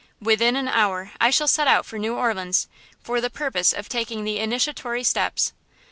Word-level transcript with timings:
Within 0.19 0.55
an 0.55 0.67
hour 0.67 1.11
I 1.21 1.29
shall 1.29 1.47
set 1.47 1.67
out 1.67 1.85
for 1.85 1.99
New 1.99 2.15
Orleans, 2.15 2.67
for 3.03 3.21
the 3.21 3.29
purpose 3.29 3.71
of 3.71 3.87
taking 3.87 4.23
the 4.23 4.39
initiatory 4.39 5.03
steps. 5.03 5.53